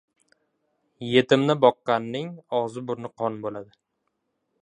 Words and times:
yetimni 1.09 1.57
boqqanning 1.65 2.33
og‘zi-burni 2.61 3.13
qon 3.21 3.39
bo‘ladi. 3.47 3.77